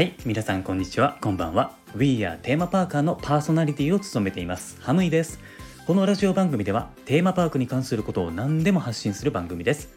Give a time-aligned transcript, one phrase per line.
[0.00, 1.18] はい皆さんこんにちは。
[1.20, 1.76] こんばんは。
[1.94, 4.80] We are テーマパーカーのパーソナリティを務めています。
[4.80, 5.38] ハムイです。
[5.86, 9.90] このラジオ番組ではテーマパークに関することを何でも発信する番組です。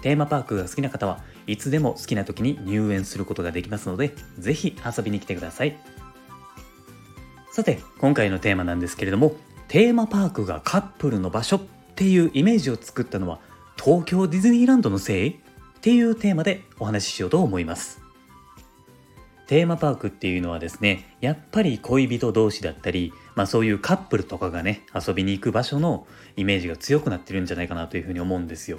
[0.00, 5.76] テーマパークが好きな方はいつでも好きな時に入園することができますのでぜひ遊びに来てください。
[7.50, 9.34] さて今回のテーマなんですけれども
[9.66, 11.60] テーマパークがカップルの場所っ
[11.96, 13.40] ていうイメージを作ったのは
[13.76, 15.30] 東京ディズニーランドのせい？
[15.30, 15.34] っ
[15.80, 18.06] ていうテーマでお話ししようと思います。
[19.48, 26.06] テーマパークっていうのはですねやっぱり恋人同士だったり、まあ、そういうカップルとかがね遊びに行く場所の
[26.36, 28.78] イメージが強くなってるんじゃないかなというふうに思うんですよ。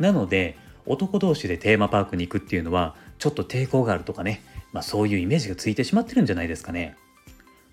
[0.00, 4.42] なので男同士でテーマパークに行くっていうのはちょっと抵抗があるとかね、
[4.72, 6.96] まあ、そういうイメージがついてしまってるんじゃないですかね。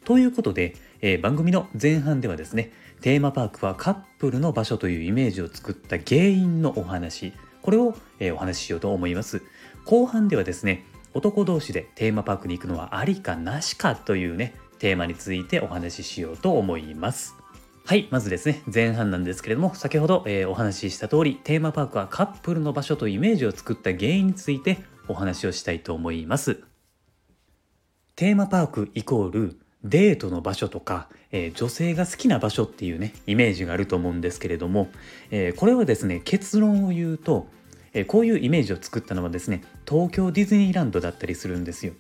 [0.04, 7.34] ということで、えー、番組の前半ではですねテーマパークはカップルの場所というイメージを作った原因のお話
[7.64, 9.42] これを、えー、お話ししようと思います。
[9.86, 17.36] 後半ではですね男同士でテーマパークに行くのはありかなしかというねテーマについてお話ししようと思います。
[17.86, 26.64] はいまずですね前半なんですけれども先ほど、えー、お話しした通りテーマパークはカップルの場所とイメージを作った原因についてお話をしたいと思います。
[28.18, 34.90] テーマパークイコールデートの場所とか、えー、女性が好きな場所っていうねイメージがあると思うんですけれども、
[35.32, 37.48] えー、これはですね結論を言うと
[37.96, 41.94] えこういうイメージを作ったのはですね東京ディズニーランドだったりするんですよ。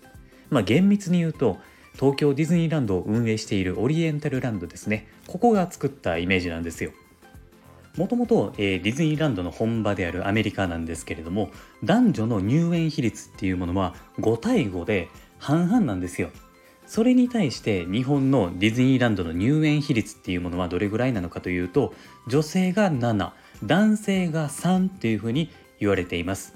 [0.51, 1.57] まあ、厳密に言うと
[1.93, 6.91] 東京ディズニーランドを運営しているオリエンタルランドですねここが作ったイメージなんですよ。
[7.97, 11.49] もともと、えディズニーランドの本場であるアメリカなんですけれども
[11.81, 15.07] 男女の入園比率っていうものは5対5で
[15.39, 16.29] 半々なんですよ。
[16.87, 21.95] それに対して日本のディズニーランドの入園比率っていうものはどれぐらいなのかというと
[22.27, 23.31] 女性が7
[23.63, 25.49] 男性が3っていうふうに
[25.85, 26.55] 言われています。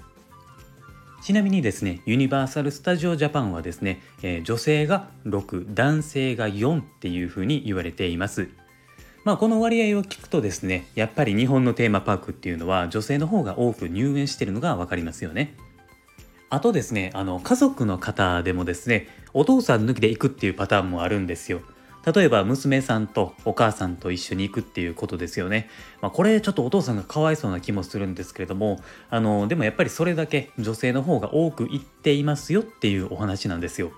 [1.21, 8.49] ちなみにですねユニバーサル・スタジオ・ジャパンはですね、えー、女性が6男性が4っていうふうに言われています。
[9.25, 15.55] まあこの割合を聞くとですねやっぱり日本のテーマパークっていうのは女性の方が多く入園してるのが分かりますよね。
[16.49, 21.61] あとですねあの家族の方でもですねお父さん抜きで行くっていうパターンもあるんですよ。
[22.05, 25.69] 例えば娘さんとお母さんと一緒に行くっていうことですよね。
[26.01, 28.79] まあ、これちょっとお父さんがかわいそうな気もするんですけれども、
[29.09, 33.91] あの、でもやっぱりそれだけ女性の方が多く行っていますよっていうお話なんですよ。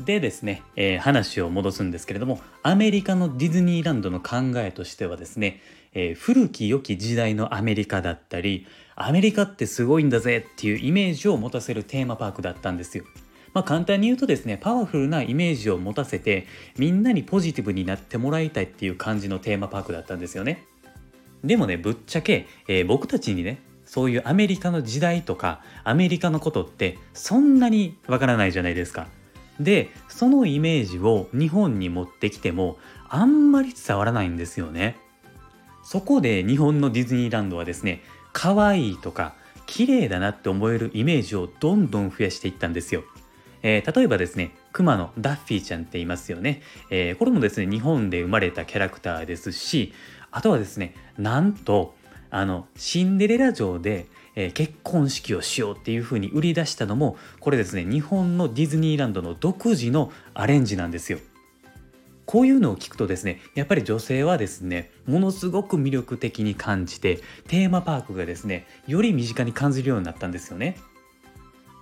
[0.00, 5.60] でですね、えー、話を戻すんですけれども、アメリカのディズニーランドの考えとしてはですね、
[5.94, 13.04] えー、古き良き時代のアメリカだったり、アメリカってすごいんだぜっていうイメージを持たせるテーマパークだったんですよ。
[13.56, 16.46] まあ、簡単に言うとですねパワフルなイメージを持たせて
[16.76, 20.66] みんなにポジティブになってもらいたいっていう感じのテーマパークだったんですよね。
[21.42, 29.06] でもねぶっちゃけ、えー、僕たちにねそういうアメリカの時代とかアメリカのことってそんなにわからないじゃないですか。
[29.58, 32.76] でそのイメージを日本に持ってきても
[33.08, 34.98] あんまり伝わらないんですよね。
[35.82, 38.02] そこで日本のディズニーランドはですね
[38.34, 39.34] 可愛いとか
[39.64, 43.02] 綺麗だなって思えるイメージをどんどん増やしていったんですよ。
[43.68, 49.92] えー、例えばですね、熊のダッフィーちゃんって言いますよね、えー、これもですね、日本で生まれたキャラクターですし、
[50.30, 51.96] あとはですね、なんと、
[52.30, 54.06] あの、シンデレラ城で、
[54.36, 61.18] えー、結婚式をしようっていう風に売り出したのも、これですね、日本のディズニーランドの独自のアレンジなんですよ。
[62.24, 70.76] こういうのを聞くとですね、やっぱり女性はですね、ものすごく魅力的に感じて、テーマパークがですね、より身近に感じるようになったんですよね。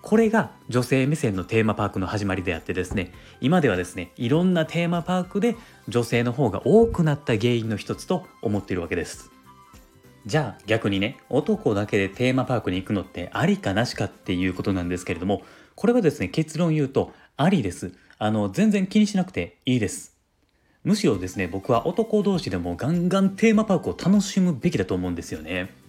[0.05, 3.11] これが女性目線のテーマパークの始まりであってですね
[3.41, 5.57] 今ではですねいろんなテーマパークで
[5.89, 9.31] 女性の方が多くなった原因の一つと思っているわけです。
[10.27, 15.41] じゃあ逆にね男だけでテーマパークに行くのってありかなしかっていうことなんですけれども
[15.75, 17.93] これはですね結論言うとありです。
[18.19, 20.19] あの全然気にしなくていいです。
[20.83, 25.83] むしろですね僕は男同士でもガンガンテーマパークを楽しむべきだと思うんですよね。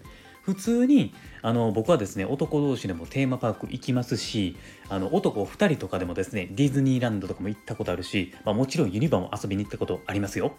[0.46, 1.12] 普通に
[1.42, 4.56] あの僕はですね男同士でもテーマパーク行きますし
[4.90, 10.54] あの男2人とかでもですねディズニーランドとかも行ったことあるし、まあ、もちろんユニバも遊びに行ったことありますよ。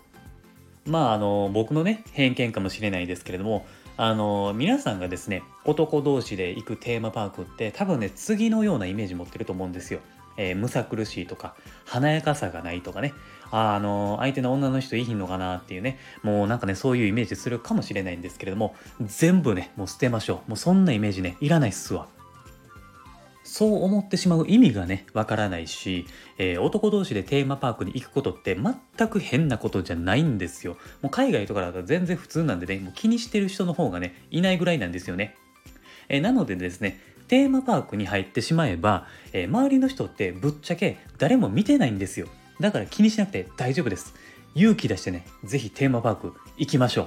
[0.87, 3.67] まああの僕のね偏見かもしれないですけれども
[3.97, 10.01] あの皆さんがですね男同士で行くテーマパークって多分ね次のようなイメージ持ってると思うんですよ。
[10.37, 11.55] えー、むさ苦しいとか
[11.85, 13.15] 華やかさがないとかね。
[13.51, 15.99] あ、あの相手の女の人いいひんのかなっていうね。
[16.23, 20.51] もうなんかねそういうイメージするかもしれないんですけれども全部ねもう捨てましょう。
[20.51, 22.09] もうそんなイメージねいらないっすわ。
[23.45, 26.07] そう思ってしまう意味がねわからないし、
[26.37, 30.77] えー、男同士でテーマパークに行くことって全く変なことじゃないんですよ。
[31.01, 35.37] もう海外とかだと全然普通なんでねもう気にしてる人の方がねいないぐらいなんですよね。
[36.09, 42.29] えー、なのでですねテーマパークに入ってしまえば、えー、周りの人ってぶっちゃけ誰も見てないんですよ。
[42.61, 44.15] だから気にしなくて大丈夫です。
[44.55, 47.07] 勇気出してね是非テーマパーク行きましょう。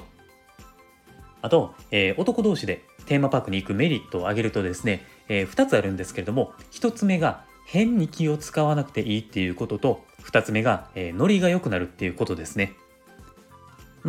[1.42, 12.74] あと、えー、男同士でテーマパークに行くメリットを挙げるとですね、えー、2つあるんですけれども1つ目が変に気を使わなくていいっていうことと2つ目が、えー、ノリが良くなるっていうことですね。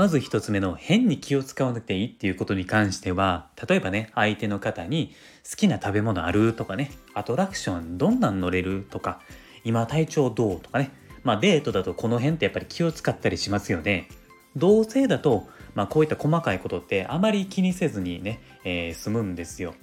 [0.01, 5.15] まず1つ目の変に気を使わなくていいっていうことに関しては例えばね相手の方に
[5.47, 9.21] 好きな食べ物あるとかねアトラクションどんなん乗れるとか
[9.63, 10.91] 今体調どうとかね
[11.23, 14.09] まあデートだとこの辺ってやっぱり気を使ったりしますよね
[14.57, 19.75] 同性だとまあ、こういった細かいことってあまり気にせずにね、えー、済むんですよ。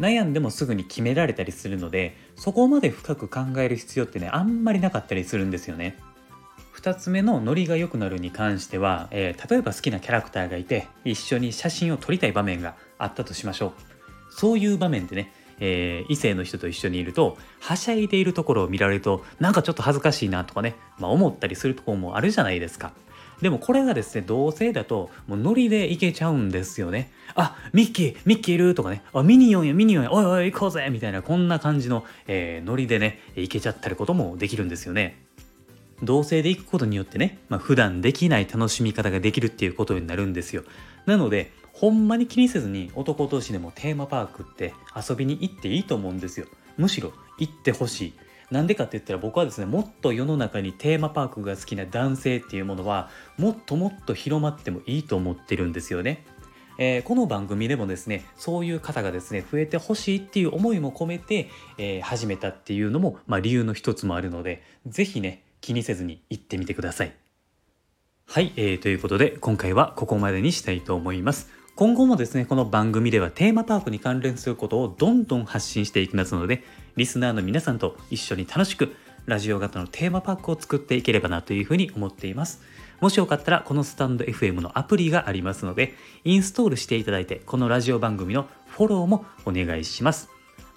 [0.00, 5.96] 悩んでもすぐに決められたりするのでそこまで深く考える必要ってねあんまりなかったりするんですよね。
[6.78, 13.72] 2つ目のノリが良くなるに関しては、えー、例えば好きなキャラクターがいて一緒に写真を撮りたい場面があったとしましょう
[14.30, 22.92] そういう場面でね、えー、異性の人と一緒にいるとはしゃいでいるところを見られるとなんかちょっと恥ずかしいなとかね、まあ、思ったりするところもあるじゃないですか
[23.40, 27.12] でもこれがですね、同性だと、もうノリでいけちゃうんですよね。
[27.36, 35.24] あ、ミッキー、ミッキーいるとかね、あ、ミニオンや、ミニオンや、おいおい行こうぜみたいな、こんな感じの、えー、ノリでね、いけちゃったりこともできるんですよね。
[36.02, 40.64] 同性で行くことによってね、まあ、普段できない楽しみ方ができるっていうことになるんですよ。
[41.06, 46.46] なので、ほんまに気にせずに男同士でもテーマパークって遊びに行っていいと思うんですよ。
[46.76, 48.12] むしろ行ってほしい。
[48.50, 56.24] なんでかって言ったら僕はですねもっと世の中にテーマパークが好きな男性っていうものはもっともっと広まってもいいと思ってるんですよね。
[56.78, 67.12] えー、この番組でもですねそういう方がですね増えてほしいっていう思いも込めて、えー、始めたっていうのも、まあ、理由の一つもあるので是非ね気にせずに行ってみてください。
[68.26, 71.48] はい、えー、ということで今回はここまでにしたいと思います。
[71.76, 76.64] 今後もですね、この番組ではテーマパークに関連することをどんどん発信していきますので、
[76.96, 78.96] リスナーの皆さんと一緒に楽しく
[79.26, 82.62] ラジオ型のテーマパークを作っていければなというふうに思っています。
[83.00, 85.94] もしよかったらこのスタンド FM のアプリがありますので、
[86.24, 90.28] インストールしていただいて、このラジオ番組のフォローもお願いします。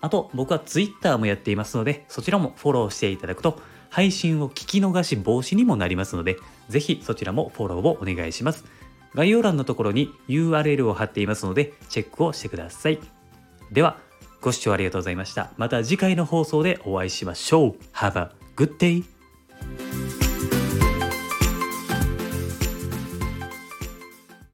[0.01, 3.59] あと、僕は Twitter もやっていますので、そちらもフォローしていただくと、
[3.91, 6.38] 配信を聞き逃し防止にもなりますので、
[6.69, 8.65] ぜひそちらもフォローをお願いします。
[9.13, 12.99] 概要欄のところに URL を貼っていますのでチェックをしてください。
[13.71, 13.97] では、
[14.39, 15.51] ご視聴ありがとうございました。
[15.57, 17.75] また次回の放送でお会いしましょう。
[17.93, 19.20] Have a good day!